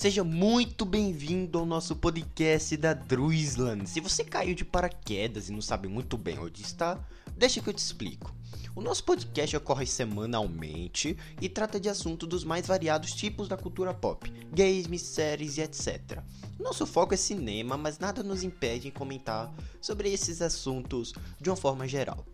Seja 0.00 0.24
muito 0.24 0.86
bem-vindo 0.86 1.58
ao 1.58 1.66
nosso 1.66 1.94
podcast 1.94 2.74
da 2.74 2.94
Druisland. 2.94 3.86
Se 3.86 4.00
você 4.00 4.24
caiu 4.24 4.54
de 4.54 4.64
paraquedas 4.64 5.50
e 5.50 5.52
não 5.52 5.60
sabe 5.60 5.88
muito 5.88 6.16
bem 6.16 6.38
onde 6.38 6.62
está, 6.62 6.98
deixa 7.36 7.60
que 7.60 7.68
eu 7.68 7.74
te 7.74 7.80
explico. 7.84 8.34
O 8.74 8.80
nosso 8.80 9.04
podcast 9.04 9.54
ocorre 9.58 9.84
semanalmente 9.84 11.18
e 11.38 11.50
trata 11.50 11.78
de 11.78 11.90
assuntos 11.90 12.26
dos 12.26 12.44
mais 12.44 12.66
variados 12.66 13.12
tipos 13.12 13.46
da 13.46 13.58
cultura 13.58 13.92
pop, 13.92 14.26
games, 14.50 15.02
séries 15.02 15.58
e 15.58 15.60
etc. 15.60 16.22
Nosso 16.58 16.86
foco 16.86 17.12
é 17.12 17.18
cinema, 17.18 17.76
mas 17.76 17.98
nada 17.98 18.22
nos 18.22 18.42
impede 18.42 18.84
de 18.84 18.92
comentar 18.92 19.52
sobre 19.82 20.10
esses 20.10 20.40
assuntos 20.40 21.12
de 21.38 21.50
uma 21.50 21.56
forma 21.56 21.86
geral. 21.86 22.24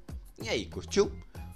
E 0.40 0.48
aí, 0.48 0.66
curtiu? 0.66 1.10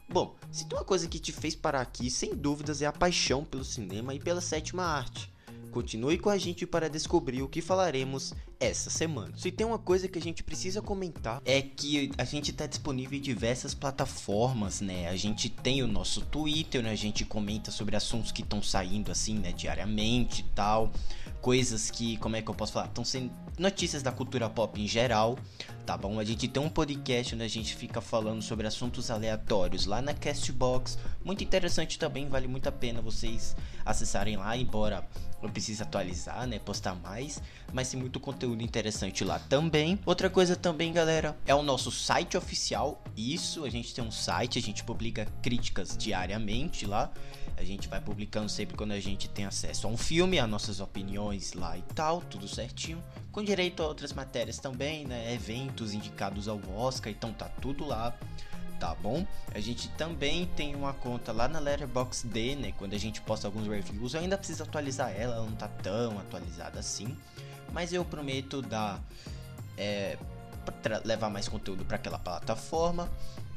Bom, 0.08 0.34
se 0.50 0.66
tem 0.66 0.76
uma 0.76 0.84
coisa 0.84 1.06
que 1.06 1.20
te 1.20 1.30
fez 1.30 1.54
parar 1.54 1.82
aqui, 1.82 2.10
sem 2.10 2.34
dúvidas, 2.34 2.82
é 2.82 2.86
a 2.86 2.92
paixão 2.92 3.44
pelo 3.44 3.64
cinema 3.64 4.12
e 4.12 4.18
pela 4.18 4.40
sétima 4.40 4.82
arte. 4.82 5.30
Continue 5.70 6.18
com 6.18 6.28
a 6.30 6.36
gente 6.36 6.66
para 6.66 6.88
descobrir 6.88 7.42
o 7.42 7.48
que 7.48 7.60
falaremos 7.60 8.34
essa 8.58 8.90
semana. 8.90 9.32
Se 9.36 9.50
tem 9.50 9.66
uma 9.66 9.78
coisa 9.78 10.08
que 10.08 10.18
a 10.18 10.22
gente 10.22 10.42
precisa 10.42 10.82
comentar 10.82 11.40
é 11.44 11.62
que 11.62 12.10
a 12.18 12.24
gente 12.24 12.50
está 12.50 12.66
disponível 12.66 13.18
em 13.18 13.22
diversas 13.22 13.72
plataformas, 13.72 14.80
né? 14.80 15.08
A 15.08 15.16
gente 15.16 15.48
tem 15.48 15.82
o 15.82 15.86
nosso 15.86 16.22
Twitter, 16.22 16.82
né? 16.82 16.90
A 16.90 16.96
gente 16.96 17.24
comenta 17.24 17.70
sobre 17.70 17.96
assuntos 17.96 18.32
que 18.32 18.42
estão 18.42 18.62
saindo 18.62 19.10
assim, 19.10 19.38
né, 19.38 19.52
diariamente 19.52 20.42
e 20.42 20.54
tal 20.54 20.92
coisas 21.40 21.90
que, 21.90 22.16
como 22.18 22.36
é 22.36 22.42
que 22.42 22.50
eu 22.50 22.54
posso 22.54 22.72
falar? 22.72 22.86
Estão 22.86 23.04
sendo 23.04 23.30
notícias 23.58 24.02
da 24.02 24.12
cultura 24.12 24.48
pop 24.48 24.80
em 24.80 24.86
geral, 24.86 25.38
tá 25.84 25.96
bom? 25.96 26.18
A 26.18 26.24
gente 26.24 26.46
tem 26.46 26.62
um 26.62 26.68
podcast 26.68 27.34
onde 27.34 27.44
a 27.44 27.48
gente 27.48 27.74
fica 27.74 28.00
falando 28.00 28.42
sobre 28.42 28.66
assuntos 28.66 29.10
aleatórios 29.10 29.86
lá 29.86 30.00
na 30.00 30.14
Castbox, 30.14 30.98
muito 31.24 31.42
interessante 31.42 31.98
também, 31.98 32.28
vale 32.28 32.46
muito 32.46 32.68
a 32.68 32.72
pena 32.72 33.00
vocês 33.00 33.56
acessarem 33.84 34.36
lá, 34.36 34.56
embora 34.56 35.06
eu 35.42 35.48
precise 35.48 35.82
atualizar, 35.82 36.46
né, 36.46 36.58
postar 36.58 36.94
mais, 36.94 37.42
mas 37.72 37.90
tem 37.90 37.98
muito 37.98 38.20
conteúdo 38.20 38.62
interessante 38.62 39.24
lá 39.24 39.38
também. 39.38 39.98
Outra 40.04 40.28
coisa 40.28 40.54
também, 40.54 40.92
galera, 40.92 41.36
é 41.46 41.54
o 41.54 41.62
nosso 41.62 41.90
site 41.90 42.36
oficial. 42.36 43.02
Isso, 43.16 43.64
a 43.64 43.70
gente 43.70 43.94
tem 43.94 44.04
um 44.04 44.10
site, 44.10 44.58
a 44.58 44.62
gente 44.62 44.84
publica 44.84 45.26
críticas 45.42 45.96
diariamente 45.96 46.86
lá. 46.86 47.10
A 47.56 47.64
gente 47.64 47.88
vai 47.88 48.00
publicando 48.00 48.48
sempre 48.48 48.74
quando 48.74 48.92
a 48.92 49.00
gente 49.00 49.28
tem 49.28 49.44
acesso 49.44 49.86
a 49.86 49.90
um 49.90 49.96
filme, 49.96 50.38
as 50.38 50.48
nossas 50.48 50.80
opiniões 50.80 51.52
lá 51.52 51.76
e 51.76 51.82
tal, 51.94 52.22
tudo 52.22 52.48
certinho. 52.48 53.02
Com 53.30 53.42
direito 53.44 53.82
a 53.82 53.86
outras 53.86 54.14
matérias 54.14 54.58
também, 54.58 55.06
né? 55.06 55.34
Eventos 55.34 55.69
indicados 55.94 56.48
ao 56.48 56.60
Oscar, 56.76 57.12
então 57.12 57.32
tá 57.32 57.48
tudo 57.60 57.84
lá 57.86 58.14
tá 58.80 58.94
bom? 58.94 59.26
A 59.54 59.60
gente 59.60 59.88
também 59.90 60.46
tem 60.56 60.74
uma 60.74 60.94
conta 60.94 61.32
lá 61.32 61.46
na 61.46 61.58
Letterboxd, 61.58 62.56
né? 62.56 62.72
Quando 62.78 62.94
a 62.94 62.98
gente 62.98 63.20
posta 63.20 63.46
alguns 63.46 63.68
reviews, 63.68 64.14
eu 64.14 64.20
ainda 64.20 64.38
preciso 64.38 64.62
atualizar 64.62 65.10
ela, 65.10 65.36
ela 65.36 65.44
não 65.44 65.54
tá 65.54 65.68
tão 65.68 66.18
atualizada 66.18 66.80
assim, 66.80 67.14
mas 67.72 67.92
eu 67.92 68.02
prometo 68.04 68.62
dar 68.62 68.98
é, 69.76 70.16
levar 71.04 71.28
mais 71.28 71.46
conteúdo 71.46 71.84
para 71.84 71.96
aquela 71.96 72.18
plataforma, 72.18 73.08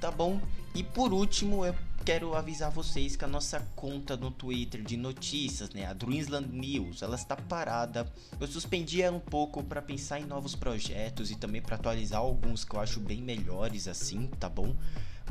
tá 0.02 0.12
bom? 0.12 0.42
E 0.76 0.84
por 0.84 1.14
último, 1.14 1.66
eu 1.66 1.74
quero 2.04 2.36
avisar 2.36 2.70
vocês 2.70 3.16
que 3.16 3.24
a 3.24 3.28
nossa 3.28 3.62
conta 3.78 4.18
no 4.18 4.30
Twitter 4.30 4.82
de 4.82 4.98
notícias, 4.98 5.70
né, 5.70 5.86
a 5.86 5.94
Dreamsland 5.94 6.50
News, 6.50 7.02
ela 7.02 7.16
está 7.16 7.36
parada. 7.36 8.12
Eu 8.40 8.48
suspendi 8.48 9.02
ela 9.02 9.16
um 9.16 9.22
pouco 9.22 9.64
para 9.64 9.82
pensar 9.82 10.20
em 10.20 10.26
novos 10.26 10.54
projetos 10.54 11.32
e 11.32 11.36
também 11.36 11.62
para 11.62 11.78
atualizar 11.78 12.20
alguns 12.20 12.66
que 12.66 12.76
eu 12.76 12.82
acho 12.82 13.00
bem 13.00 13.22
melhores 13.22 13.88
assim, 13.88 14.28
tá 14.38 14.50
bom? 14.50 14.76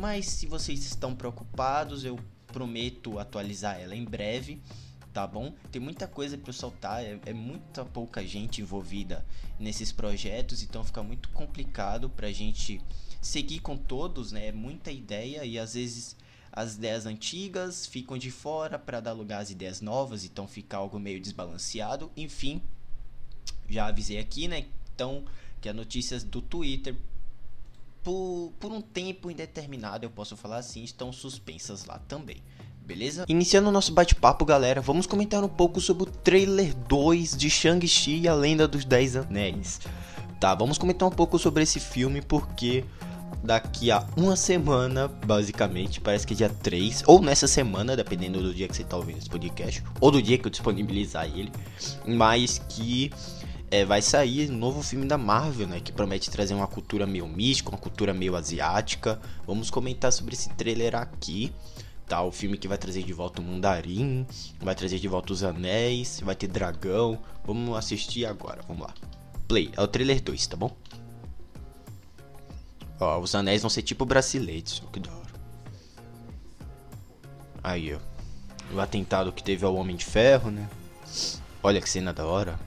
Mas 0.01 0.27
se 0.27 0.47
vocês 0.47 0.83
estão 0.83 1.15
preocupados, 1.15 2.05
eu 2.05 2.19
prometo 2.47 3.19
atualizar 3.19 3.79
ela 3.79 3.95
em 3.95 4.05
breve, 4.05 4.59
tá 5.13 5.27
bom? 5.27 5.53
Tem 5.71 5.81
muita 5.81 6.09
coisa 6.09 6.39
para 6.39 6.55
soltar, 6.55 7.05
é, 7.05 7.19
é, 7.27 7.35
muita 7.35 7.85
pouca 7.85 8.27
gente 8.27 8.63
envolvida 8.63 9.27
nesses 9.61 9.93
projetos, 9.93 10.63
então 10.63 10.83
fica 10.83 11.03
muito 11.03 11.29
complicado 11.31 12.09
para 12.09 12.29
a 12.29 12.33
gente 12.33 12.81
seguir 13.21 13.61
com 13.61 13.77
todos, 13.77 14.33
né? 14.33 14.47
É 14.47 14.53
muita 14.53 14.91
ideia 14.91 15.45
e 15.45 15.59
às 15.59 15.75
vezes 15.75 16.17
as 16.53 16.75
ideias 16.75 17.07
antigas 17.07 17.87
ficam 17.87 18.19
de 18.19 18.31
fora 18.31 18.79
para 18.79 19.01
dar 19.01 19.13
lugar 19.13 19.41
às 19.41 19.51
ideias 19.51 19.81
novas, 19.81 20.25
então 20.25 20.47
fica 20.47 20.77
algo 20.77 21.01
meio 21.01 21.19
desbalanceado. 21.19 22.11
Enfim, 22.15 22.61
já 23.69 23.87
avisei 23.87 24.19
aqui, 24.19 24.47
né? 24.47 24.67
Então, 24.95 25.25
que 25.61 25.69
as 25.69 25.75
notícias 25.75 26.23
do 26.23 26.43
Twitter, 26.43 26.95
por, 28.03 28.53
por 28.61 28.71
um 28.71 28.83
tempo 28.83 29.31
indeterminado, 29.31 30.05
eu 30.05 30.11
posso 30.11 30.37
falar 30.37 30.59
assim, 30.59 30.85
estão 30.85 31.11
suspensas 31.11 31.87
lá 31.87 31.99
também. 32.01 32.43
Beleza? 32.85 33.25
Iniciando 33.29 33.69
o 33.69 33.73
nosso 33.73 33.93
bate-papo, 33.93 34.45
galera, 34.45 34.81
vamos 34.81 35.07
comentar 35.07 35.43
um 35.43 35.49
pouco 35.49 35.81
sobre 35.81 36.03
o 36.03 36.07
trailer 36.07 36.75
2 36.75 37.37
de 37.37 37.49
Shang-Chi 37.49 38.23
e 38.23 38.29
a 38.29 38.35
Lenda 38.35 38.69
dos 38.69 38.85
Dez 38.85 39.17
Anéis. 39.17 39.81
Tá, 40.41 40.55
vamos 40.55 40.77
comentar 40.77 41.09
um 41.09 41.13
pouco 41.13 41.39
sobre 41.39 41.63
esse 41.63 41.79
filme 41.79 42.21
porque 42.21 42.85
daqui 43.43 43.91
a 43.91 44.07
uma 44.17 44.37
semana, 44.37 45.09
basicamente, 45.09 46.01
parece 46.01 46.27
que 46.27 46.35
dia 46.35 46.49
3, 46.49 47.03
ou 47.07 47.21
nessa 47.21 47.49
semana, 47.49 47.97
dependendo 47.97 48.41
do 48.41 48.55
dia 48.55 48.69
que 48.69 48.77
você 48.77 48.85
tá 48.85 48.97
ouvindo 48.97 49.19
esse 49.19 49.29
podcast, 49.29 49.83
ou 50.01 50.11
do 50.11 50.23
dia 50.23 50.39
que 50.39 50.47
eu 50.47 50.51
disponibilizar 50.51 51.27
ele, 51.27 51.53
mas 52.07 52.59
que 52.69 53.11
é, 53.71 53.85
vai 53.85 54.03
sair 54.03 54.51
um 54.51 54.57
novo 54.57 54.83
filme 54.83 55.07
da 55.07 55.17
Marvel, 55.17 55.67
né, 55.67 55.81
que 55.81 55.91
promete 55.91 56.31
trazer 56.31 56.53
uma 56.55 56.67
cultura 56.67 57.07
meio 57.07 57.27
mística, 57.27 57.71
uma 57.71 57.79
cultura 57.79 58.13
meio 58.13 58.37
asiática. 58.37 59.19
Vamos 59.47 59.71
comentar 59.71 60.13
sobre 60.13 60.35
esse 60.35 60.51
trailer 60.51 60.95
aqui. 60.95 61.51
Tá, 62.07 62.23
o 62.23 62.31
filme 62.31 62.59
que 62.59 62.69
vai 62.69 62.77
trazer 62.77 63.03
de 63.03 63.13
volta 63.15 63.41
o 63.41 63.45
Mundarim, 63.45 64.27
vai 64.61 64.75
trazer 64.75 64.99
de 64.99 65.09
volta 65.09 65.33
os 65.33 65.43
anéis, 65.43 66.21
vai 66.23 66.35
ter 66.35 66.49
dragão. 66.49 67.19
Vamos 67.47 67.75
assistir 67.75 68.27
agora, 68.27 68.61
vamos 68.69 68.83
lá. 68.83 68.93
Play, 69.49 69.71
é 69.75 69.81
o 69.81 69.89
trailer 69.89 70.21
2, 70.21 70.47
tá 70.47 70.57
bom? 70.57 70.77
Ó, 73.03 73.19
os 73.19 73.35
anéis 73.35 73.63
vão 73.63 73.69
ser 73.69 73.83
tipo 73.83 74.05
braceletes. 74.05 74.81
Que 74.93 75.01
da 75.01 75.11
hora. 75.11 75.33
Aí, 77.63 77.95
ó. 77.95 77.99
O 78.73 78.81
atentado 78.81 79.33
que 79.33 79.43
teve 79.43 79.67
ao 79.67 79.75
Homem 79.75 79.97
de 79.97 80.05
Ferro, 80.05 80.51
né? 80.51 80.69
Olha 81.63 81.81
que 81.81 81.91
cena 81.91 82.13
da 82.13 82.25
hora. 82.25 82.59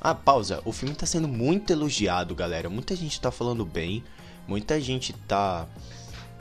Ah, 0.00 0.14
pausa. 0.14 0.60
O 0.64 0.72
filme 0.72 0.94
tá 0.94 1.06
sendo 1.06 1.26
muito 1.26 1.72
elogiado, 1.72 2.34
galera. 2.34 2.68
Muita 2.68 2.94
gente 2.94 3.20
tá 3.20 3.30
falando 3.30 3.64
bem. 3.64 4.04
Muita 4.46 4.78
gente 4.78 5.12
tá. 5.26 5.66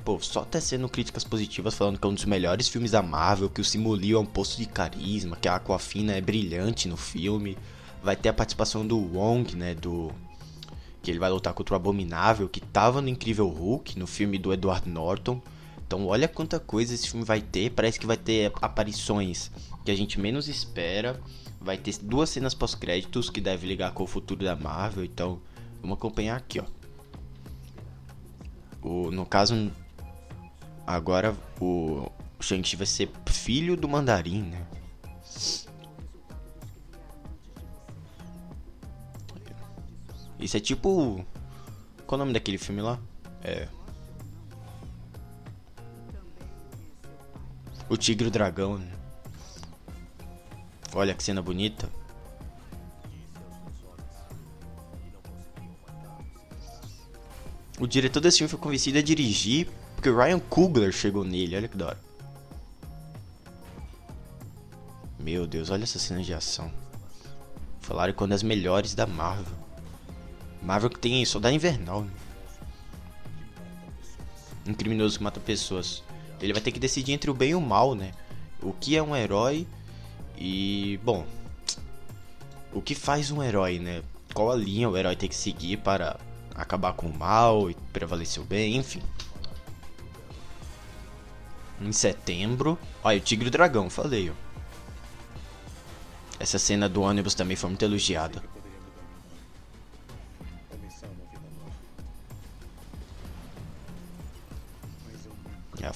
Pô, 0.03 0.19
só 0.19 0.43
tá 0.43 0.59
sendo 0.59 0.89
críticas 0.89 1.23
positivas 1.23 1.75
falando 1.75 1.99
que 1.99 2.05
é 2.05 2.09
um 2.09 2.13
dos 2.13 2.25
melhores 2.25 2.67
filmes 2.67 2.91
da 2.91 3.01
Marvel, 3.01 3.49
que 3.49 3.61
o 3.61 3.65
Simulio 3.65 4.17
é 4.17 4.19
um 4.19 4.25
posto 4.25 4.57
de 4.57 4.65
carisma, 4.65 5.35
que 5.35 5.47
a 5.47 5.55
Aquafina 5.55 6.13
é 6.13 6.21
brilhante 6.21 6.87
no 6.87 6.97
filme. 6.97 7.57
Vai 8.03 8.15
ter 8.15 8.29
a 8.29 8.33
participação 8.33 8.85
do 8.85 8.97
Wong, 8.97 9.55
né? 9.55 9.73
Do 9.73 10.11
que 11.01 11.09
ele 11.09 11.19
vai 11.19 11.29
lutar 11.29 11.53
contra 11.53 11.73
o 11.73 11.77
Abominável, 11.77 12.49
que 12.49 12.59
tava 12.59 13.01
no 13.01 13.09
Incrível 13.09 13.47
Hulk, 13.47 13.97
no 13.97 14.07
filme 14.07 14.37
do 14.37 14.53
Edward 14.53 14.87
Norton. 14.89 15.41
Então 15.85 16.05
olha 16.05 16.27
quanta 16.27 16.59
coisa 16.59 16.93
esse 16.93 17.09
filme 17.09 17.25
vai 17.25 17.41
ter, 17.41 17.71
parece 17.71 17.99
que 17.99 18.05
vai 18.05 18.17
ter 18.17 18.51
aparições 18.61 19.49
que 19.83 19.91
a 19.91 19.95
gente 19.95 20.19
menos 20.19 20.47
espera. 20.47 21.19
Vai 21.59 21.77
ter 21.77 21.97
duas 22.01 22.29
cenas 22.29 22.53
pós-créditos 22.53 23.29
que 23.29 23.41
deve 23.41 23.67
ligar 23.67 23.91
com 23.91 24.03
o 24.03 24.07
futuro 24.07 24.43
da 24.43 24.55
Marvel, 24.55 25.03
então 25.03 25.41
vamos 25.81 25.97
acompanhar 25.97 26.37
aqui, 26.37 26.59
ó. 26.59 26.65
O, 28.81 29.11
no 29.11 29.25
caso, 29.25 29.69
agora 30.87 31.35
o 31.59 32.09
Shang-Chi 32.39 32.77
vai 32.77 32.85
ser 32.85 33.09
filho 33.27 33.75
do 33.75 33.89
Mandarim, 33.89 34.43
né? 34.43 34.65
Isso 40.39 40.55
é 40.55 40.59
tipo. 40.59 41.25
Qual 42.07 42.17
o 42.17 42.19
nome 42.19 42.33
daquele 42.33 42.57
filme 42.57 42.81
lá? 42.81 42.99
É. 43.43 43.67
O 47.89 47.97
Tigre 47.97 48.25
e 48.25 48.29
o 48.29 48.31
Dragão. 48.31 48.77
Né? 48.77 48.91
Olha 50.93 51.13
que 51.13 51.23
cena 51.23 51.41
bonita. 51.41 51.89
O 57.79 57.87
diretor 57.87 58.19
desse 58.19 58.39
filme 58.39 58.49
foi 58.49 58.59
convencido 58.59 58.97
a 58.97 59.01
dirigir 59.01 59.69
porque 59.95 60.09
o 60.09 60.17
Ryan 60.17 60.39
Coogler 60.39 60.91
chegou 60.91 61.23
nele. 61.23 61.55
Olha 61.55 61.67
que 61.67 61.77
da 61.77 61.87
hora. 61.87 61.99
Meu 65.19 65.45
Deus, 65.45 65.69
olha 65.69 65.83
essa 65.83 65.99
cena 65.99 66.23
de 66.23 66.33
ação. 66.33 66.71
Falaram 67.81 68.13
que 68.13 68.19
é 68.19 68.23
uma 68.23 68.29
das 68.29 68.43
melhores 68.43 68.95
da 68.95 69.05
Marvel. 69.05 69.68
Marvel 70.61 70.89
que 70.89 70.99
tem 70.99 71.23
Soldado 71.25 71.55
Invernal. 71.55 72.03
Né? 72.03 72.11
Um 74.67 74.73
criminoso 74.73 75.17
que 75.17 75.23
mata 75.23 75.39
pessoas. 75.39 76.03
Ele 76.41 76.53
vai 76.53 76.61
ter 76.61 76.71
que 76.71 76.79
decidir 76.79 77.13
entre 77.13 77.29
o 77.29 77.33
bem 77.33 77.51
e 77.51 77.55
o 77.55 77.61
mal, 77.61 77.95
né? 77.95 78.11
O 78.61 78.71
que 78.71 78.95
é 78.95 79.03
um 79.03 79.15
herói 79.15 79.67
e, 80.37 80.99
bom, 81.03 81.25
o 82.71 82.81
que 82.81 82.95
faz 82.95 83.31
um 83.31 83.43
herói, 83.43 83.79
né? 83.79 84.03
Qual 84.33 84.51
a 84.51 84.55
linha 84.55 84.89
o 84.89 84.95
herói 84.95 85.15
tem 85.15 85.27
que 85.27 85.35
seguir 85.35 85.77
para 85.77 86.19
acabar 86.55 86.93
com 86.93 87.07
o 87.07 87.17
mal 87.17 87.69
e 87.69 87.73
prevalecer 87.91 88.41
o 88.41 88.45
bem, 88.45 88.75
enfim. 88.75 89.01
Em 91.81 91.91
setembro, 91.91 92.77
olha, 93.03 93.17
o 93.17 93.21
Tigre 93.21 93.45
e 93.45 93.49
o 93.49 93.51
Dragão, 93.51 93.89
falei, 93.89 94.29
ó. 94.29 94.33
Essa 96.39 96.59
cena 96.59 96.87
do 96.87 97.01
ônibus 97.01 97.33
também 97.33 97.57
foi 97.57 97.69
muito 97.69 97.83
elogiada. 97.83 98.41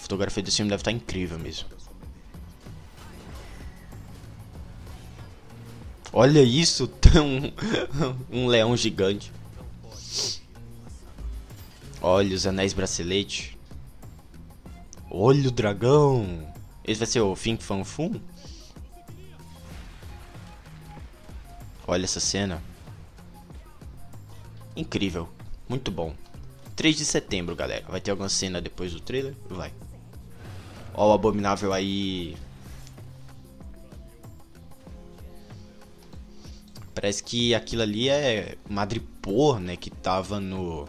Fotografia 0.03 0.43
desse 0.43 0.57
filme 0.57 0.69
deve 0.69 0.81
estar 0.81 0.91
incrível 0.91 1.39
mesmo. 1.39 1.67
Olha 6.11 6.43
isso, 6.43 6.91
um, 8.31 8.43
um 8.43 8.47
leão 8.47 8.77
gigante. 8.77 9.31
Olha 12.01 12.35
os 12.35 12.45
anéis 12.45 12.73
bracelete. 12.73 13.57
Olha 15.09 15.47
o 15.47 15.51
dragão. 15.51 16.53
Esse 16.83 16.99
vai 16.99 17.07
ser 17.07 17.21
o 17.21 17.35
Fink 17.35 17.63
Fan 17.63 17.83
Fum? 17.83 18.19
Olha 21.87 22.03
essa 22.03 22.19
cena. 22.19 22.61
Incrível. 24.75 25.29
Muito 25.67 25.89
bom. 25.89 26.13
3 26.75 26.95
de 26.95 27.05
setembro, 27.05 27.55
galera. 27.55 27.85
Vai 27.87 28.01
ter 28.01 28.11
alguma 28.11 28.29
cena 28.29 28.61
depois 28.61 28.91
do 28.91 28.99
trailer? 28.99 29.33
Vai. 29.49 29.71
Ó 30.93 31.09
o 31.09 31.13
Abominável 31.13 31.73
aí. 31.73 32.35
Parece 36.93 37.23
que 37.23 37.55
aquilo 37.55 37.81
ali 37.81 38.09
é 38.09 38.57
Madripoor, 38.69 39.59
né? 39.59 39.75
Que 39.75 39.89
tava 39.89 40.39
no 40.39 40.87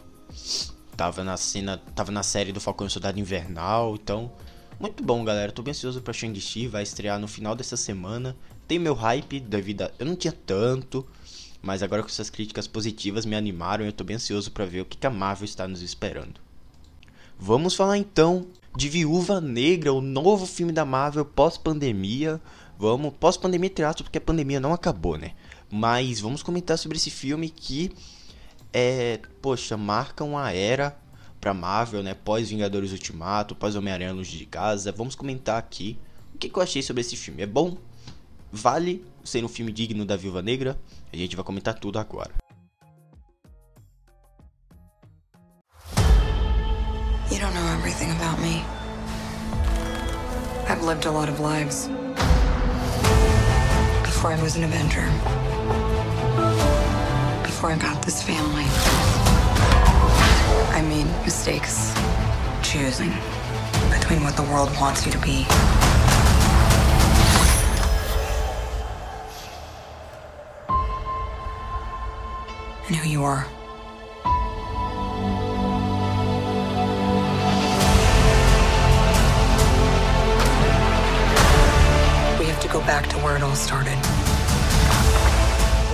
Tava 0.96 1.24
na 1.24 1.36
cena, 1.36 1.76
tava 1.76 2.12
na 2.12 2.22
série 2.22 2.52
do 2.52 2.60
Falcão 2.60 2.86
e 2.86 2.90
Soldado 2.90 3.18
Invernal, 3.18 3.94
então 3.96 4.30
muito 4.78 5.02
bom, 5.02 5.24
galera. 5.24 5.50
Tô 5.50 5.62
bem 5.62 5.72
ansioso 5.72 6.00
pra 6.00 6.12
Shang-Chi, 6.12 6.68
vai 6.68 6.82
estrear 6.82 7.18
no 7.18 7.26
final 7.26 7.56
dessa 7.56 7.76
semana. 7.76 8.36
Tem 8.68 8.78
meu 8.78 8.94
hype 8.94 9.40
devido 9.40 9.82
a... 9.82 9.90
eu 9.98 10.06
não 10.06 10.14
tinha 10.14 10.32
tanto, 10.32 11.06
mas 11.60 11.82
agora 11.82 12.02
com 12.02 12.08
essas 12.08 12.30
críticas 12.30 12.68
positivas 12.68 13.26
me 13.26 13.34
animaram 13.34 13.84
eu 13.84 13.92
tô 13.92 14.04
bem 14.04 14.16
ansioso 14.16 14.52
para 14.52 14.64
ver 14.64 14.82
o 14.82 14.84
que 14.84 15.04
a 15.04 15.10
Marvel 15.10 15.44
está 15.44 15.66
nos 15.66 15.82
esperando. 15.82 16.40
Vamos 17.38 17.74
falar 17.74 17.98
então 17.98 18.46
de 18.76 18.88
Viúva 18.88 19.40
Negra, 19.40 19.92
o 19.92 20.00
novo 20.00 20.46
filme 20.46 20.72
da 20.72 20.84
Marvel 20.84 21.24
pós-pandemia. 21.24 22.40
Vamos, 22.76 23.14
pós-pandemia 23.20 23.70
teatro, 23.70 24.02
porque 24.02 24.18
a 24.18 24.20
pandemia 24.20 24.58
não 24.58 24.72
acabou, 24.72 25.16
né? 25.16 25.32
Mas 25.70 26.20
vamos 26.20 26.42
comentar 26.42 26.76
sobre 26.76 26.96
esse 26.96 27.10
filme 27.10 27.48
que 27.48 27.92
é, 28.72 29.20
poxa, 29.40 29.76
marca 29.76 30.24
uma 30.24 30.50
era 30.50 30.98
pra 31.40 31.54
Marvel, 31.54 32.02
né? 32.02 32.14
Pós 32.14 32.50
Vingadores 32.50 32.90
Ultimato, 32.90 33.54
pós 33.54 33.76
Homem-Aranha 33.76 34.12
Longe 34.12 34.36
de 34.36 34.46
Casa. 34.46 34.90
Vamos 34.90 35.14
comentar 35.14 35.56
aqui 35.56 35.96
o 36.34 36.38
que, 36.38 36.48
que 36.48 36.58
eu 36.58 36.62
achei 36.62 36.82
sobre 36.82 37.00
esse 37.00 37.16
filme. 37.16 37.42
É 37.42 37.46
bom? 37.46 37.76
Vale 38.50 39.04
ser 39.22 39.44
um 39.44 39.48
filme 39.48 39.72
digno 39.72 40.04
da 40.04 40.16
Viúva 40.16 40.42
Negra? 40.42 40.78
A 41.12 41.16
gente 41.16 41.36
vai 41.36 41.44
comentar 41.44 41.74
tudo 41.74 41.98
agora. 41.98 42.43
Everything 48.04 48.16
about 48.16 48.40
me. 48.40 48.64
I've 50.68 50.82
lived 50.82 51.06
a 51.06 51.10
lot 51.10 51.28
of 51.28 51.40
lives. 51.40 51.88
Before 54.02 54.32
I 54.32 54.38
was 54.42 54.56
an 54.56 54.64
Avenger. 54.64 55.04
before 57.42 57.70
I 57.70 57.76
got 57.78 58.02
this 58.02 58.22
family. 58.22 58.64
I 60.76 60.82
made 60.82 61.06
mistakes 61.24 61.94
choosing 62.62 63.12
between 63.90 64.22
what 64.22 64.36
the 64.36 64.42
world 64.42 64.70
wants 64.80 65.06
you 65.06 65.12
to 65.12 65.18
be 65.18 65.46
and 72.86 72.96
who 72.96 73.08
you 73.08 73.24
are. 73.24 73.46
Go 82.74 82.80
back 82.80 83.06
to 83.06 83.16
where 83.18 83.36
it 83.36 83.42
all 83.44 83.54
started. 83.54 83.96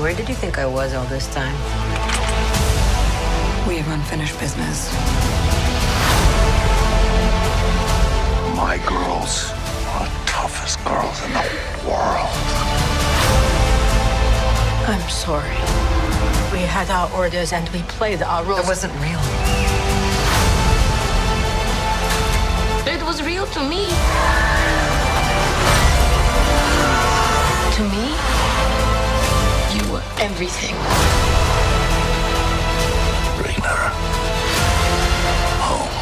Where 0.01 0.15
did 0.15 0.31
you 0.31 0.35
think 0.35 0.59
I 0.59 0.65
was 0.65 0.95
all 0.95 1.05
this 1.05 1.27
time? 1.35 1.55
We 3.69 3.77
have 3.77 3.89
unfinished 3.93 4.41
business. 4.41 4.91
My 8.57 8.81
girls 8.89 9.53
are 9.93 10.09
the 10.09 10.23
toughest 10.25 10.83
girls 10.83 11.23
in 11.27 11.33
the 11.35 11.45
world. 11.85 12.33
I'm 14.89 15.07
sorry. 15.11 15.61
We 16.51 16.65
had 16.65 16.89
our 16.89 17.13
orders 17.13 17.53
and 17.53 17.69
we 17.75 17.83
played 17.99 18.23
our 18.23 18.43
roles. 18.43 18.61
It 18.61 18.67
wasn't 18.67 18.95
real. 19.05 19.21
It 22.95 23.03
was 23.05 23.23
real 23.23 23.45
to 23.45 23.69
me. 23.69 25.00
To 27.77 27.83
me? 27.83 28.07
You 29.75 29.93
were 29.93 30.03
everything. 30.19 30.75
Bring 33.41 33.61
her 33.63 33.83
home. 35.67 35.95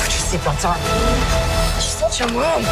Put 0.00 0.10
your 0.12 0.24
seatbelts 0.28 0.64
on. 0.68 0.78
She's 1.80 1.96
such 1.98 2.20
a 2.20 2.32
mom. 2.32 2.64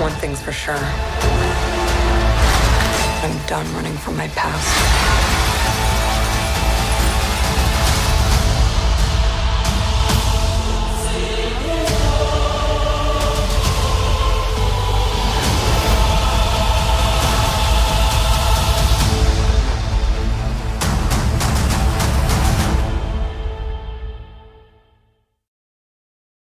One 0.00 0.12
thing's 0.20 0.40
for 0.40 0.52
sure. 0.52 1.11
Done 3.52 3.66
running 3.74 3.98
from 3.98 4.16
my 4.16 4.28
past. 4.28 5.12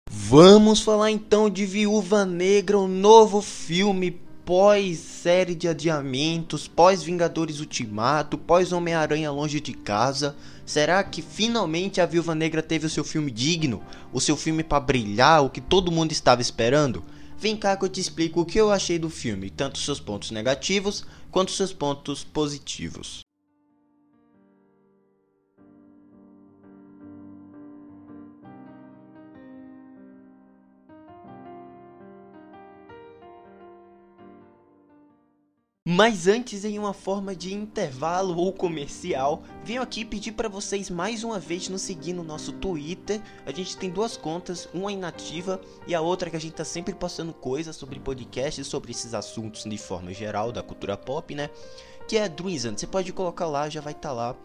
Vamos 0.09 0.81
falar 0.81 1.11
então 1.11 1.49
de 1.49 1.65
Viúva 1.65 2.25
Negra, 2.25 2.77
o 2.77 2.85
um 2.85 2.87
novo 2.87 3.41
filme 3.41 4.20
pós 4.45 4.97
série 4.97 5.55
de 5.55 5.67
adiamentos, 5.67 6.67
pós 6.67 7.03
Vingadores 7.03 7.59
Ultimato, 7.59 8.37
pós 8.37 8.71
Homem-Aranha 8.71 9.31
Longe 9.31 9.59
de 9.59 9.73
Casa, 9.73 10.35
será 10.65 11.03
que 11.03 11.21
finalmente 11.21 12.01
a 12.01 12.05
Viúva 12.05 12.33
Negra 12.33 12.61
teve 12.61 12.85
o 12.85 12.89
seu 12.89 13.03
filme 13.03 13.31
digno, 13.31 13.81
o 14.11 14.19
seu 14.19 14.35
filme 14.35 14.63
para 14.63 14.79
brilhar, 14.79 15.43
o 15.43 15.49
que 15.49 15.61
todo 15.61 15.91
mundo 15.91 16.11
estava 16.11 16.41
esperando? 16.41 17.03
Vem 17.37 17.55
cá 17.55 17.75
que 17.75 17.85
eu 17.85 17.89
te 17.89 17.99
explico 17.99 18.41
o 18.41 18.45
que 18.45 18.59
eu 18.59 18.71
achei 18.71 18.99
do 18.99 19.09
filme, 19.09 19.49
tanto 19.49 19.79
seus 19.79 19.99
pontos 19.99 20.31
negativos 20.31 21.05
quanto 21.31 21.51
seus 21.51 21.73
pontos 21.73 22.23
positivos. 22.23 23.21
Mas 35.93 36.25
antes, 36.25 36.63
em 36.63 36.79
uma 36.79 36.93
forma 36.93 37.35
de 37.35 37.53
intervalo 37.53 38.37
ou 38.37 38.53
comercial, 38.53 39.43
venho 39.61 39.81
aqui 39.81 40.05
pedir 40.05 40.31
para 40.31 40.47
vocês 40.47 40.89
mais 40.89 41.21
uma 41.21 41.37
vez 41.37 41.67
nos 41.67 41.81
seguir 41.81 42.13
no 42.13 42.23
nosso 42.23 42.53
Twitter. 42.53 43.21
A 43.45 43.51
gente 43.51 43.75
tem 43.75 43.89
duas 43.89 44.15
contas, 44.15 44.69
uma 44.73 44.89
inativa 44.89 45.59
e 45.85 45.93
a 45.93 45.99
outra 45.99 46.29
que 46.29 46.37
a 46.37 46.39
gente 46.39 46.53
tá 46.53 46.63
sempre 46.63 46.95
postando 46.95 47.33
coisas 47.33 47.75
sobre 47.75 47.99
podcasts, 47.99 48.65
sobre 48.67 48.91
esses 48.91 49.13
assuntos 49.13 49.65
de 49.65 49.77
forma 49.77 50.13
geral 50.13 50.49
da 50.49 50.63
cultura 50.63 50.95
pop, 50.95 51.35
né? 51.35 51.49
Que 52.07 52.15
é 52.15 52.29
Druizan. 52.29 52.77
Você 52.77 52.87
pode 52.87 53.11
colocar 53.11 53.47
lá, 53.47 53.67
já 53.67 53.81
vai 53.81 53.91
estar 53.91 54.09
tá 54.09 54.15
lá. 54.15 54.35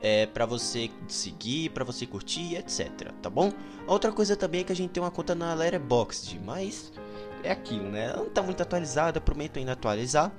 É, 0.00 0.26
para 0.26 0.46
você 0.46 0.92
seguir, 1.08 1.70
para 1.70 1.82
você 1.82 2.06
curtir, 2.06 2.54
etc, 2.54 3.10
tá 3.20 3.28
bom? 3.28 3.52
Outra 3.84 4.12
coisa 4.12 4.36
também 4.36 4.60
é 4.60 4.64
que 4.64 4.70
a 4.70 4.76
gente 4.76 4.92
tem 4.92 5.02
uma 5.02 5.10
conta 5.10 5.34
na 5.34 5.54
Letterboxd, 5.54 6.38
mas 6.38 6.92
é 7.42 7.50
aquilo, 7.50 7.88
né? 7.88 8.04
Ela 8.04 8.18
não 8.18 8.30
tá 8.30 8.44
muito 8.44 8.62
atualizada, 8.62 9.20
prometo 9.20 9.58
ainda 9.58 9.72
atualizar. 9.72 10.32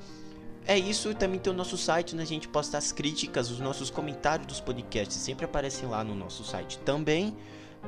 É 0.65 0.77
isso, 0.77 1.13
também 1.15 1.39
tem 1.39 1.51
o 1.51 1.55
nosso 1.55 1.77
site, 1.77 2.13
onde 2.13 2.23
a 2.23 2.27
gente 2.27 2.47
posta 2.47 2.77
as 2.77 2.91
críticas, 2.91 3.49
os 3.49 3.59
nossos 3.59 3.89
comentários 3.89 4.47
dos 4.47 4.61
podcasts 4.61 5.17
sempre 5.17 5.45
aparecem 5.45 5.89
lá 5.89 6.03
no 6.03 6.13
nosso 6.13 6.43
site 6.43 6.77
também. 6.79 7.35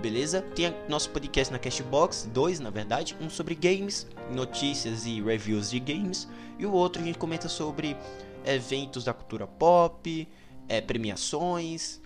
beleza? 0.01 0.41
Tem 0.41 0.73
nosso 0.87 1.09
podcast 1.09 1.51
na 1.51 1.59
Cashbox, 1.59 2.29
dois 2.33 2.59
na 2.59 2.69
verdade, 2.69 3.15
um 3.21 3.29
sobre 3.29 3.53
games, 3.53 4.07
notícias 4.33 5.05
e 5.05 5.21
reviews 5.21 5.69
de 5.69 5.79
games, 5.79 6.27
e 6.57 6.65
o 6.65 6.71
outro 6.71 7.01
a 7.01 7.05
gente 7.05 7.17
comenta 7.17 7.49
sobre 7.49 7.95
eventos 8.45 9.03
da 9.03 9.13
cultura 9.13 9.45
pop, 9.45 10.27
é, 10.67 10.81
premiações, 10.81 11.99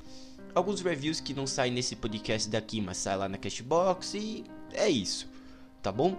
alguns 0.53 0.81
reviews 0.81 1.19
que 1.19 1.33
não 1.33 1.45
saem 1.45 1.71
nesse 1.71 1.95
podcast 1.95 2.49
daqui, 2.49 2.81
mas 2.81 2.97
saem 2.97 3.19
lá 3.19 3.29
na 3.29 3.37
Cashbox 3.37 4.15
e 4.15 4.43
é 4.73 4.89
isso, 4.89 5.29
tá 5.81 5.91
bom? 5.91 6.17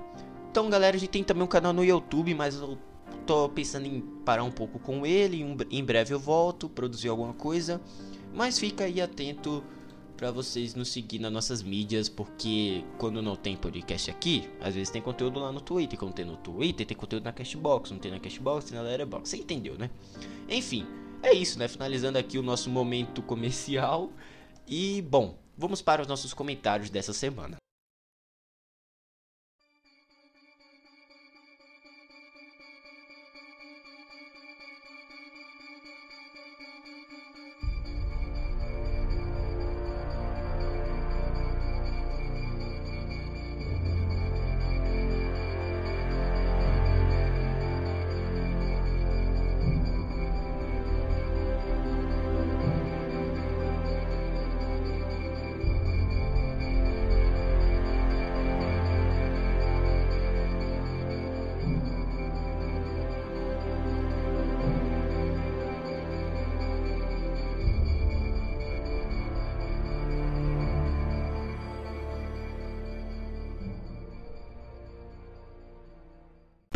Então, 0.51 0.71
galera, 0.71 0.97
a 0.97 1.01
gente 1.01 1.11
tem 1.11 1.25
também 1.25 1.43
um 1.43 1.49
canal 1.49 1.73
no 1.73 1.85
YouTube, 1.85 2.33
mas 2.35 2.55
eu 2.55 2.79
tô 3.27 3.49
pensando 3.49 3.87
em 3.87 4.01
parar 4.25 4.45
um 4.45 4.51
pouco 4.51 4.79
com 4.79 5.05
ele, 5.05 5.45
em 5.71 5.85
breve 5.85 6.15
eu 6.15 6.21
volto, 6.21 6.69
produzir 6.69 7.09
alguma 7.09 7.35
coisa, 7.35 7.81
mas 8.33 8.59
fica 8.59 8.85
aí 8.85 9.01
atento 9.01 9.63
para 10.17 10.31
vocês 10.31 10.75
nos 10.75 10.89
seguir 10.89 11.19
nas 11.19 11.31
nossas 11.31 11.63
mídias, 11.63 12.09
porque 12.09 12.83
quando 12.97 13.21
não 13.21 13.37
tem 13.37 13.55
podcast 13.57 14.11
aqui, 14.11 14.49
às 14.61 14.75
vezes 14.75 14.89
tem 14.89 15.03
conteúdo 15.03 15.41
lá 15.41 15.53
no 15.53 15.61
Twitter, 15.61 15.99
quando 15.99 16.15
tem 16.15 16.25
no 16.25 16.37
Twitter, 16.37 16.87
tem 16.87 16.97
conteúdo 16.97 17.25
na 17.25 17.33
Cashbox, 17.33 17.91
não 17.91 17.99
tem 17.99 18.11
na 18.11 18.21
Cashbox, 18.21 18.65
tem 18.65 18.79
na 18.79 18.83
Letterboxd, 18.83 19.29
você 19.29 19.37
entendeu, 19.37 19.77
né? 19.77 19.91
Enfim, 20.49 20.87
é 21.23 21.35
isso, 21.35 21.59
né? 21.59 21.69
Finalizando 21.69 22.17
aqui 22.17 22.39
o 22.39 22.43
nosso 22.43 22.71
momento 22.71 23.21
comercial 23.21 24.11
e, 24.67 25.03
bom, 25.03 25.39
vamos 25.57 25.83
para 25.83 26.01
os 26.01 26.09
nossos 26.09 26.33
comentários 26.33 26.89
dessa 26.89 27.13
semana. 27.13 27.57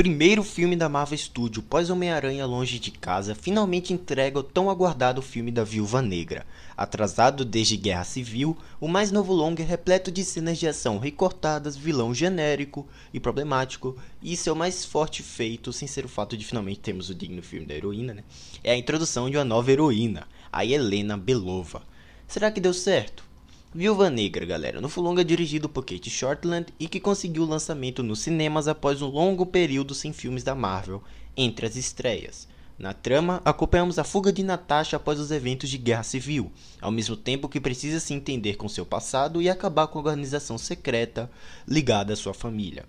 Primeiro 0.01 0.43
filme 0.43 0.77
da 0.77 0.89
Marvel 0.89 1.19
Studio 1.19 1.63
pós 1.63 1.91
Homem-Aranha 1.91 2.47
Longe 2.47 2.79
de 2.79 2.91
Casa 2.91 3.35
finalmente 3.35 3.93
entrega 3.93 4.39
o 4.39 4.43
tão 4.43 4.71
aguardado 4.71 5.21
filme 5.21 5.51
da 5.51 5.63
Viúva 5.63 6.01
Negra. 6.01 6.47
Atrasado 6.75 7.45
desde 7.45 7.77
Guerra 7.77 8.05
Civil, 8.05 8.57
o 8.81 8.89
mais 8.89 9.13
novo 9.13 9.35
longa 9.35 9.63
é 9.63 9.67
repleto 9.67 10.11
de 10.11 10.25
cenas 10.25 10.57
de 10.57 10.67
ação 10.67 10.97
recortadas, 10.97 11.77
vilão 11.77 12.15
genérico 12.15 12.89
e 13.13 13.21
problemático, 13.21 13.95
e 14.23 14.35
seu 14.39 14.55
mais 14.55 14.87
forte 14.87 15.23
feito, 15.23 15.71
sem 15.71 15.87
ser 15.87 16.07
o 16.07 16.09
fato 16.09 16.35
de 16.35 16.47
finalmente 16.47 16.81
termos 16.81 17.11
o 17.11 17.15
digno 17.15 17.43
filme 17.43 17.67
da 17.67 17.75
heroína, 17.75 18.15
né? 18.15 18.25
é 18.65 18.73
a 18.73 18.79
introdução 18.79 19.29
de 19.29 19.37
uma 19.37 19.45
nova 19.45 19.71
heroína, 19.71 20.27
a 20.51 20.65
Helena 20.65 21.15
Belova. 21.15 21.83
Será 22.27 22.51
que 22.51 22.59
deu 22.59 22.73
certo? 22.73 23.30
Viúva 23.73 24.11
Negra, 24.11 24.45
galera, 24.45 24.81
no 24.81 24.91
longa 24.97 25.25
dirigido 25.25 25.69
por 25.69 25.85
Kate 25.85 26.11
Shortland 26.11 26.75
e 26.77 26.89
que 26.89 26.99
conseguiu 26.99 27.45
lançamento 27.45 28.03
nos 28.03 28.19
cinemas 28.19 28.67
após 28.67 29.01
um 29.01 29.07
longo 29.07 29.47
período 29.47 29.95
sem 29.95 30.13
filmes 30.13 30.43
da 30.43 30.57
Marvel 30.57 31.01
entre 31.37 31.67
as 31.67 31.77
estreias. 31.77 32.49
Na 32.77 32.93
trama, 32.93 33.41
acompanhamos 33.45 33.97
a 33.97 34.03
fuga 34.03 34.33
de 34.33 34.43
Natasha 34.43 34.97
após 34.97 35.21
os 35.21 35.31
eventos 35.31 35.71
de 35.71 35.79
Guerra 35.79 36.03
Civil, 36.03 36.51
ao 36.81 36.91
mesmo 36.91 37.15
tempo 37.17 37.49
que 37.49 37.61
precisa 37.61 38.01
se 38.01 38.13
entender 38.13 38.57
com 38.57 38.69
seu 38.69 38.85
passado 38.85 39.41
e 39.41 39.49
acabar 39.49 39.87
com 39.87 40.01
a 40.01 40.03
organização 40.03 40.59
secreta 40.59 41.31
ligada 41.69 42.13
à 42.13 42.17
sua 42.17 42.35
família. 42.35 42.85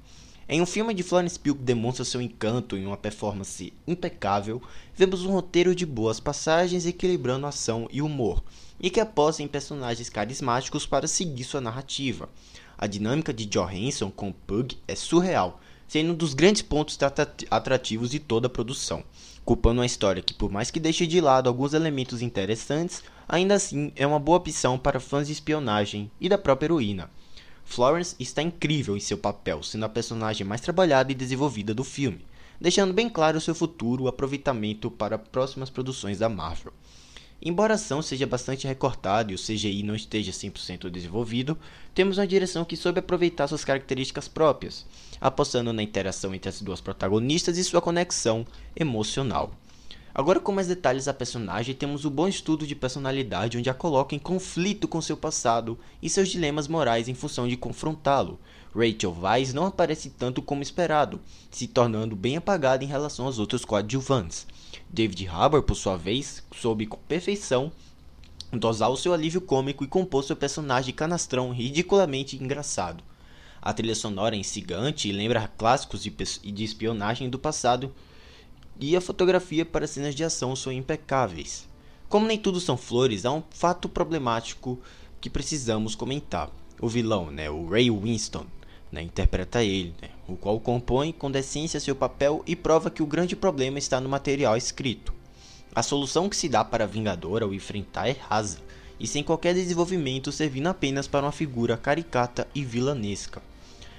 Em 0.53 0.61
um 0.61 0.65
filme 0.65 0.93
de 0.93 1.01
Florence 1.01 1.39
Pugh 1.39 1.53
demonstra 1.53 2.03
seu 2.03 2.21
encanto 2.21 2.75
em 2.75 2.85
uma 2.85 2.97
performance 2.97 3.71
impecável, 3.87 4.61
vemos 4.93 5.23
um 5.23 5.31
roteiro 5.31 5.73
de 5.73 5.85
boas 5.85 6.19
passagens 6.19 6.85
equilibrando 6.85 7.47
ação 7.47 7.87
e 7.89 8.01
humor, 8.01 8.43
e 8.77 8.89
que 8.89 8.99
aposta 8.99 9.41
em 9.41 9.47
personagens 9.47 10.09
carismáticos 10.09 10.85
para 10.85 11.07
seguir 11.07 11.45
sua 11.45 11.61
narrativa. 11.61 12.27
A 12.77 12.85
dinâmica 12.85 13.33
de 13.33 13.45
Johansson 13.45 14.11
com 14.11 14.33
Pug 14.33 14.77
é 14.89 14.93
surreal, 14.93 15.61
sendo 15.87 16.11
um 16.11 16.15
dos 16.15 16.33
grandes 16.33 16.63
pontos 16.63 16.99
atrativos 17.49 18.11
de 18.11 18.19
toda 18.19 18.47
a 18.47 18.49
produção, 18.49 19.05
culpando 19.45 19.79
uma 19.79 19.85
história 19.85 20.21
que, 20.21 20.33
por 20.33 20.51
mais 20.51 20.69
que 20.69 20.81
deixe 20.81 21.07
de 21.07 21.21
lado 21.21 21.47
alguns 21.47 21.73
elementos 21.73 22.21
interessantes, 22.21 23.01
ainda 23.25 23.53
assim 23.53 23.93
é 23.95 24.05
uma 24.05 24.19
boa 24.19 24.39
opção 24.39 24.77
para 24.77 24.99
fãs 24.99 25.27
de 25.27 25.33
espionagem 25.33 26.11
e 26.19 26.27
da 26.27 26.37
própria 26.37 26.67
heroína. 26.67 27.09
Florence 27.71 28.17
está 28.19 28.41
incrível 28.41 28.97
em 28.97 28.99
seu 28.99 29.17
papel, 29.17 29.63
sendo 29.63 29.85
a 29.85 29.89
personagem 29.89 30.45
mais 30.45 30.59
trabalhada 30.59 31.09
e 31.09 31.15
desenvolvida 31.15 31.73
do 31.73 31.85
filme, 31.85 32.19
deixando 32.59 32.93
bem 32.93 33.07
claro 33.07 33.39
seu 33.39 33.55
futuro 33.55 34.09
aproveitamento 34.09 34.91
para 34.91 35.17
próximas 35.17 35.69
produções 35.69 36.19
da 36.19 36.27
Marvel. 36.27 36.73
Embora 37.41 37.73
a 37.73 37.75
ação 37.75 38.01
seja 38.01 38.27
bastante 38.27 38.67
recortada 38.67 39.31
e 39.31 39.35
o 39.35 39.39
CGI 39.39 39.83
não 39.83 39.95
esteja 39.95 40.33
100% 40.33 40.89
desenvolvido, 40.89 41.57
temos 41.95 42.17
uma 42.17 42.27
direção 42.27 42.65
que 42.65 42.75
soube 42.75 42.99
aproveitar 42.99 43.47
suas 43.47 43.63
características 43.63 44.27
próprias, 44.27 44.85
apostando 45.21 45.71
na 45.71 45.81
interação 45.81 46.35
entre 46.35 46.49
as 46.49 46.61
duas 46.61 46.81
protagonistas 46.81 47.57
e 47.57 47.63
sua 47.63 47.81
conexão 47.81 48.45
emocional. 48.75 49.55
Agora 50.13 50.41
com 50.41 50.51
mais 50.51 50.67
detalhes 50.67 51.07
a 51.07 51.13
personagem, 51.13 51.73
temos 51.73 52.03
o 52.03 52.09
bom 52.09 52.27
estudo 52.27 52.67
de 52.67 52.75
personalidade 52.75 53.57
onde 53.57 53.69
a 53.69 53.73
coloca 53.73 54.13
em 54.13 54.19
conflito 54.19 54.85
com 54.87 55.01
seu 55.01 55.15
passado 55.15 55.79
e 56.01 56.09
seus 56.09 56.27
dilemas 56.27 56.67
morais 56.67 57.07
em 57.07 57.13
função 57.13 57.47
de 57.47 57.55
confrontá-lo. 57.55 58.37
Rachel 58.75 59.15
Weisz 59.21 59.53
não 59.53 59.65
aparece 59.65 60.09
tanto 60.09 60.41
como 60.41 60.61
esperado, 60.61 61.21
se 61.49 61.65
tornando 61.65 62.15
bem 62.15 62.35
apagada 62.35 62.83
em 62.83 62.87
relação 62.87 63.25
aos 63.25 63.39
outros 63.39 63.63
coadjuvantes. 63.63 64.45
David 64.89 65.27
Harbour, 65.29 65.63
por 65.63 65.75
sua 65.75 65.95
vez, 65.95 66.43
soube 66.53 66.85
com 66.85 66.97
perfeição 67.07 67.71
dosar 68.51 68.89
o 68.91 68.97
seu 68.97 69.13
alívio 69.13 69.39
cômico 69.39 69.83
e 69.83 69.87
compor 69.87 70.25
seu 70.25 70.35
personagem 70.35 70.93
canastrão 70.93 71.51
ridiculamente 71.51 72.35
engraçado. 72.35 73.01
A 73.61 73.71
trilha 73.71 73.95
sonora 73.95 74.35
é 74.35 74.39
instigante 74.39 75.07
e 75.07 75.13
lembra 75.13 75.47
clássicos 75.57 76.03
de 76.03 76.63
espionagem 76.63 77.29
do 77.29 77.39
passado, 77.39 77.93
e 78.79 78.95
a 78.95 79.01
fotografia 79.01 79.65
para 79.65 79.87
cenas 79.87 80.15
de 80.15 80.23
ação 80.23 80.55
são 80.55 80.71
impecáveis. 80.71 81.67
Como 82.09 82.27
nem 82.27 82.37
tudo 82.37 82.59
são 82.59 82.75
flores, 82.75 83.25
há 83.25 83.31
um 83.31 83.43
fato 83.51 83.87
problemático 83.87 84.79
que 85.19 85.29
precisamos 85.29 85.95
comentar. 85.95 86.49
O 86.79 86.89
vilão, 86.89 87.31
né, 87.31 87.49
o 87.49 87.67
Ray 87.67 87.89
Winston, 87.89 88.45
né, 88.91 89.01
interpreta 89.01 89.63
ele, 89.63 89.93
né, 90.01 90.09
o 90.27 90.35
qual 90.35 90.59
compõe 90.59 91.11
com 91.11 91.31
decência 91.31 91.79
seu 91.79 91.95
papel 91.95 92.43
e 92.45 92.55
prova 92.55 92.89
que 92.89 93.03
o 93.03 93.05
grande 93.05 93.35
problema 93.35 93.79
está 93.79 94.01
no 94.01 94.09
material 94.09 94.57
escrito. 94.57 95.13
A 95.73 95.81
solução 95.81 96.27
que 96.27 96.35
se 96.35 96.49
dá 96.49 96.65
para 96.65 96.83
a 96.83 96.87
Vingadora 96.87 97.45
ao 97.45 97.53
enfrentar 97.53 98.09
é 98.09 98.17
rasa, 98.19 98.57
e 98.99 99.07
sem 99.07 99.23
qualquer 99.23 99.53
desenvolvimento 99.53 100.31
servindo 100.31 100.67
apenas 100.67 101.07
para 101.07 101.25
uma 101.25 101.31
figura 101.31 101.77
caricata 101.77 102.47
e 102.53 102.63
vilanesca. 102.63 103.41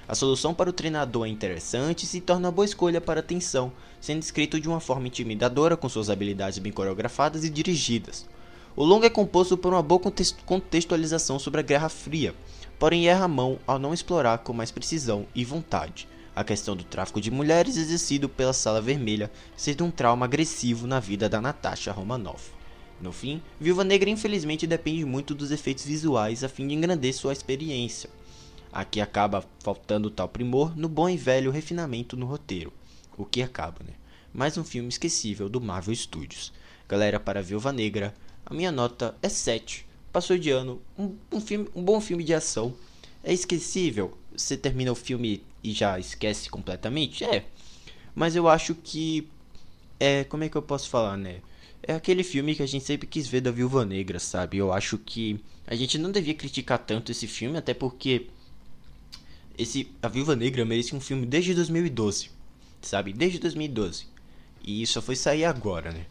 A 0.07 0.15
solução 0.15 0.53
para 0.53 0.69
o 0.69 0.73
treinador 0.73 1.25
é 1.25 1.29
interessante 1.29 2.03
e 2.03 2.05
se 2.05 2.19
torna 2.19 2.47
uma 2.47 2.51
boa 2.51 2.65
escolha 2.65 2.99
para 2.99 3.21
a 3.21 3.23
tensão, 3.23 3.71
sendo 4.01 4.21
escrito 4.21 4.59
de 4.59 4.67
uma 4.67 4.79
forma 4.79 5.07
intimidadora 5.07 5.77
com 5.77 5.87
suas 5.87 6.09
habilidades 6.09 6.59
bem 6.59 6.71
coreografadas 6.71 7.45
e 7.45 7.49
dirigidas. 7.49 8.27
O 8.75 8.83
longa 8.83 9.07
é 9.07 9.09
composto 9.09 9.57
por 9.57 9.71
uma 9.71 9.83
boa 9.83 10.01
contextualização 10.45 11.39
sobre 11.39 11.61
a 11.61 11.63
Guerra 11.63 11.89
Fria, 11.89 12.35
porém 12.77 13.07
erra 13.07 13.25
a 13.25 13.29
mão 13.29 13.59
ao 13.65 13.79
não 13.79 13.93
explorar 13.93 14.39
com 14.39 14.51
mais 14.51 14.71
precisão 14.71 15.25
e 15.33 15.45
vontade 15.45 16.07
a 16.35 16.43
questão 16.43 16.75
do 16.75 16.83
tráfico 16.83 17.21
de 17.21 17.29
mulheres 17.29 17.77
exercido 17.77 18.27
pela 18.27 18.53
Sala 18.53 18.81
Vermelha, 18.81 19.31
sendo 19.55 19.85
um 19.85 19.91
trauma 19.91 20.25
agressivo 20.25 20.87
na 20.87 20.99
vida 20.99 21.29
da 21.29 21.39
Natasha 21.39 21.91
Romanoff. 21.91 22.51
No 22.99 23.11
fim, 23.11 23.41
Viúva 23.59 23.83
Negra 23.83 24.09
infelizmente 24.09 24.65
depende 24.65 25.05
muito 25.05 25.35
dos 25.35 25.51
efeitos 25.51 25.85
visuais 25.85 26.43
a 26.43 26.49
fim 26.49 26.67
de 26.67 26.73
engrandecer 26.73 27.21
sua 27.21 27.33
experiência. 27.33 28.09
Aqui 28.73 28.99
acaba 28.99 29.45
faltando 29.59 30.09
tal 30.09 30.27
primor 30.27 30.75
no 30.75 30.89
bom 30.89 31.07
e 31.07 31.15
velho 31.15 31.51
refinamento 31.51 32.17
no 32.17 32.25
roteiro, 32.25 32.73
o 33.15 33.23
que 33.23 33.43
acaba, 33.43 33.83
né? 33.85 33.93
Mais 34.33 34.57
um 34.57 34.63
filme 34.63 34.89
esquecível 34.89 35.47
do 35.47 35.61
Marvel 35.61 35.95
Studios. 35.95 36.51
Galera, 36.89 37.19
para 37.19 37.41
Viúva 37.41 37.71
Negra, 37.71 38.15
a 38.43 38.53
minha 38.53 38.71
nota 38.71 39.15
é 39.21 39.29
7 39.29 39.85
passou 40.11 40.37
de 40.37 40.51
ano, 40.51 40.81
um, 40.97 41.15
um, 41.31 41.39
filme, 41.39 41.67
um 41.75 41.83
bom 41.83 41.99
filme 42.01 42.23
de 42.23 42.33
ação. 42.33 42.73
É 43.23 43.33
esquecível? 43.33 44.17
Você 44.35 44.57
termina 44.57 44.91
o 44.91 44.95
filme 44.95 45.43
e 45.63 45.71
já 45.71 45.97
esquece 45.99 46.49
completamente? 46.49 47.23
É. 47.23 47.45
Mas 48.13 48.35
eu 48.35 48.47
acho 48.47 48.75
que. 48.75 49.27
É, 49.99 50.23
como 50.23 50.43
é 50.43 50.49
que 50.49 50.55
eu 50.55 50.61
posso 50.61 50.89
falar, 50.89 51.17
né? 51.17 51.41
é 51.85 51.93
aquele 51.93 52.23
filme 52.23 52.55
que 52.55 52.63
a 52.63 52.65
gente 52.65 52.85
sempre 52.85 53.05
quis 53.05 53.27
ver 53.27 53.41
da 53.41 53.51
Viúva 53.51 53.85
Negra, 53.85 54.17
sabe? 54.17 54.57
Eu 54.57 54.71
acho 54.71 54.97
que 54.97 55.39
a 55.67 55.75
gente 55.75 55.97
não 55.97 56.11
devia 56.11 56.33
criticar 56.33 56.79
tanto 56.79 57.11
esse 57.11 57.27
filme, 57.27 57.57
até 57.57 57.73
porque 57.73 58.27
esse 59.57 59.91
A 60.01 60.07
Viúva 60.07 60.35
Negra 60.35 60.65
merece 60.65 60.95
um 60.95 60.99
filme 60.99 61.25
desde 61.25 61.53
2012, 61.53 62.29
sabe? 62.81 63.13
Desde 63.13 63.39
2012. 63.39 64.07
E 64.65 64.85
só 64.87 65.01
foi 65.01 65.15
sair 65.15 65.45
agora, 65.45 65.91
né? 65.91 66.05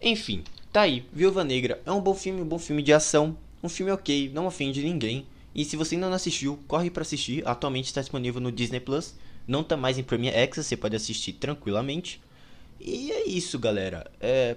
Enfim, 0.00 0.44
tá 0.72 0.82
aí. 0.82 1.04
Viúva 1.12 1.44
Negra 1.44 1.80
é 1.84 1.92
um 1.92 2.00
bom 2.00 2.14
filme, 2.14 2.40
um 2.40 2.46
bom 2.46 2.58
filme 2.58 2.82
de 2.82 2.92
ação, 2.92 3.36
um 3.62 3.68
filme 3.68 3.90
ok, 3.92 4.30
não 4.32 4.46
ofende 4.46 4.82
ninguém. 4.82 5.26
E 5.54 5.64
se 5.64 5.76
você 5.76 5.94
ainda 5.94 6.08
não 6.08 6.14
assistiu, 6.14 6.58
corre 6.68 6.90
para 6.90 7.02
assistir. 7.02 7.46
Atualmente 7.46 7.86
está 7.86 8.00
disponível 8.00 8.40
no 8.40 8.52
Disney 8.52 8.80
Plus. 8.80 9.14
Não 9.46 9.64
tá 9.64 9.76
mais 9.76 9.98
em 9.98 10.02
Premiere 10.02 10.38
Access, 10.38 10.68
você 10.68 10.76
pode 10.76 10.94
assistir 10.94 11.32
tranquilamente. 11.32 12.20
E 12.80 13.10
é 13.10 13.28
isso, 13.28 13.58
galera. 13.58 14.10
É 14.20 14.56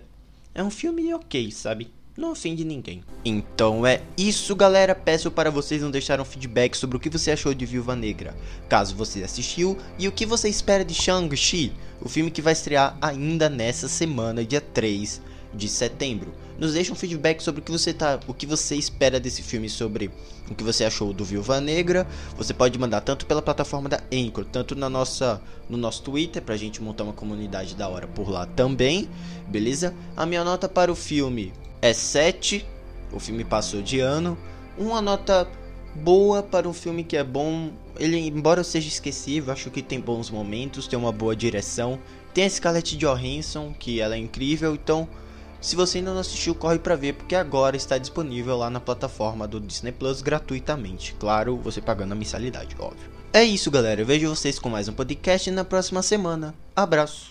é 0.54 0.63
um 0.63 0.70
filme 0.70 1.13
ok, 1.13 1.50
sabe? 1.51 1.90
Não 2.18 2.32
ofende 2.32 2.65
ninguém. 2.65 3.03
Então 3.24 3.88
é 3.88 4.01
isso, 4.18 4.53
galera. 4.53 4.94
Peço 4.94 5.32
para 5.32 5.50
vocês 5.50 5.82
não 5.82 5.89
deixarem 5.89 6.22
um 6.22 6.25
feedback 6.25 6.75
sobre 6.75 6.98
o 6.98 7.00
que 7.00 7.10
você 7.10 7.32
achou 7.32 7.53
de 7.53 7.65
Viúva 7.65 7.96
Negra, 7.96 8.36
caso 8.68 8.96
você 8.96 9.24
assistiu, 9.24 9.77
e 9.98 10.10
o 10.10 10.12
que 10.12 10.25
você 10.25 10.50
espera 10.50 10.84
de 10.84 10.94
Shang-Chi, 10.94 11.72
o 12.01 12.10
filme 12.10 12.30
que 12.30 12.41
vai 12.41 12.51
estrear 12.51 12.98
ainda 13.01 13.50
nessa 13.50 13.88
semana, 13.88 14.44
dia 14.44 14.60
3 14.60 15.22
de 15.53 15.70
setembro. 15.70 16.34
Nos 16.60 16.74
deixa 16.74 16.91
um 16.91 16.96
feedback 16.96 17.41
sobre 17.41 17.62
o 17.62 17.63
que 17.63 17.72
você 17.72 17.94
tá, 17.94 18.20
o 18.27 18.34
que 18.34 18.46
você 18.46 18.75
espera 18.75 19.20
desse 19.20 19.41
filme, 19.41 19.70
sobre 19.70 20.12
o 20.50 20.53
que 20.53 20.63
você 20.63 20.84
achou 20.84 21.13
do 21.13 21.25
Viúva 21.25 21.60
Negra. 21.62 22.06
Você 22.36 22.53
pode 22.53 22.77
mandar 22.77 23.01
tanto 23.01 23.25
pela 23.25 23.41
plataforma 23.41 23.88
da 23.88 24.01
Anchor, 24.13 24.46
tanto 24.46 24.75
na 24.75 24.89
nossa, 24.89 25.41
no 25.70 25.77
nosso 25.77 26.03
Twitter 26.03 26.41
pra 26.41 26.58
gente 26.58 26.82
montar 26.82 27.06
uma 27.06 27.13
comunidade 27.13 27.74
da 27.74 27.88
hora 27.88 28.06
por 28.06 28.30
lá 28.30 28.46
também, 28.46 29.10
beleza? 29.48 29.94
A 30.15 30.25
minha 30.25 30.44
nota 30.44 30.68
para 30.68 30.91
o 30.91 30.96
filme 30.96 31.53
é 31.81 31.93
7. 31.93 32.65
O 33.11 33.19
filme 33.19 33.43
passou 33.43 33.81
de 33.81 34.00
ano. 34.00 34.38
Uma 34.77 35.01
nota 35.01 35.47
boa 35.95 36.41
para 36.41 36.67
um 36.67 36.73
filme 36.73 37.03
que 37.03 37.17
é 37.17 37.23
bom. 37.23 37.71
Ele, 37.97 38.17
embora 38.17 38.63
seja 38.63 38.88
esquecível, 38.88 39.51
acho 39.51 39.69
que 39.69 39.81
tem 39.81 40.00
bons 40.00 40.29
momentos, 40.29 40.88
tem 40.88 40.97
uma 40.97 41.11
boa 41.11 41.35
direção. 41.35 42.00
Tem 42.33 42.45
a 42.45 42.50
Scarlett 42.50 42.95
Johansson, 42.97 43.73
que 43.77 44.00
ela 44.00 44.15
é 44.15 44.17
incrível, 44.17 44.73
então 44.73 45.07
se 45.61 45.75
você 45.75 46.00
ainda 46.00 46.11
não 46.11 46.21
assistiu, 46.21 46.55
corre 46.55 46.79
para 46.79 46.95
ver, 46.95 47.13
porque 47.13 47.35
agora 47.35 47.77
está 47.77 48.00
disponível 48.00 48.57
lá 48.57 48.69
na 48.69 48.79
plataforma 48.79 49.47
do 49.47 49.59
Disney 49.59 49.91
Plus 49.91 50.21
gratuitamente. 50.21 51.15
Claro, 51.19 51.55
você 51.57 51.79
pagando 51.79 52.13
a 52.13 52.15
mensalidade, 52.15 52.75
óbvio. 52.79 53.11
É 53.31 53.43
isso, 53.43 53.69
galera. 53.69 54.01
Eu 54.01 54.05
vejo 54.05 54.27
vocês 54.27 54.57
com 54.57 54.69
mais 54.69 54.88
um 54.88 54.93
podcast 54.93 55.51
na 55.51 55.63
próxima 55.63 56.01
semana. 56.01 56.55
Abraço. 56.75 57.30